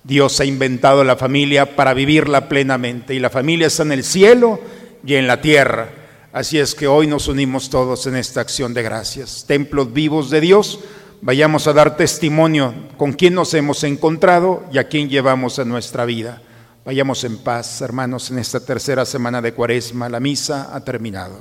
Dios 0.03 0.39
ha 0.41 0.45
inventado 0.45 1.05
la 1.05 1.17
familia 1.17 1.75
para 1.75 1.95
vivirla 1.95 2.47
plenamente. 2.47 3.15
Y 3.15 3.21
la 3.21 3.31
familia 3.31 3.69
está 3.69 3.85
en 3.85 3.93
el 3.93 4.05
cielo 4.05 4.61
y 5.07 5.15
en 5.15 5.27
la 5.27 5.41
tierra. 5.41 5.89
Así 6.35 6.59
es 6.59 6.75
que 6.75 6.87
hoy 6.87 7.07
nos 7.07 7.29
unimos 7.29 7.71
todos 7.71 8.07
en 8.07 8.17
esta 8.17 8.43
acción 8.43 8.75
de 8.75 8.83
gracias. 8.83 9.47
Templos 9.47 9.95
vivos 9.95 10.29
de 10.29 10.43
Dios. 10.43 10.81
Vayamos 11.25 11.67
a 11.67 11.73
dar 11.73 11.97
testimonio 11.97 12.75
con 12.99 13.15
quién 13.15 13.33
nos 13.33 13.55
hemos 13.55 13.83
encontrado 13.83 14.63
y 14.71 14.77
a 14.77 14.89
quién 14.89 15.09
llevamos 15.09 15.59
en 15.59 15.71
nuestra 15.71 16.05
vida. 16.05 16.43
Vayamos 16.85 17.25
en 17.25 17.39
paz, 17.39 17.81
hermanos, 17.81 18.31
en 18.31 18.39
esta 18.39 18.61
tercera 18.61 19.07
semana 19.07 19.41
de 19.41 19.55
Cuaresma. 19.55 20.11
La 20.11 20.21
misa 20.21 20.69
ha 20.77 20.85
terminado. 20.85 21.39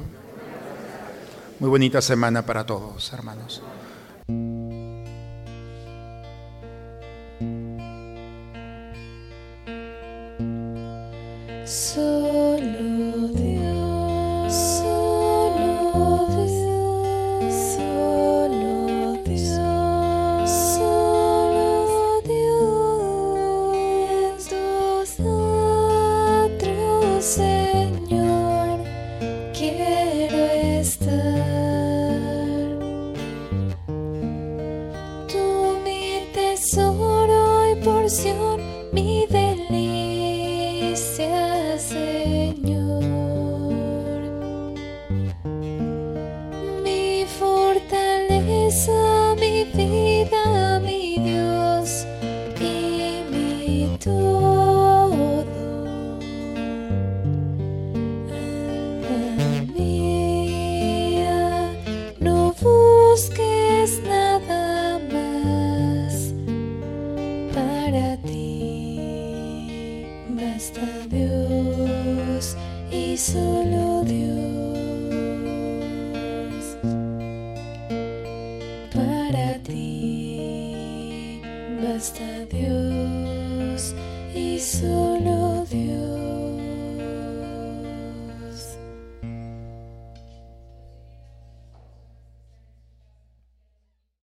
Muy 1.59 1.69
bonita 1.69 2.01
semana 2.01 2.45
para 2.45 2.65
todos, 2.65 3.11
hermanos. 3.11 3.61
Solo 11.65 13.42